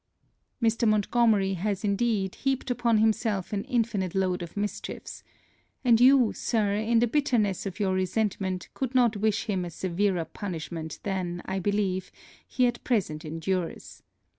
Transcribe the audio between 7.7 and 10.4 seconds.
your resentment, could not wish him a severer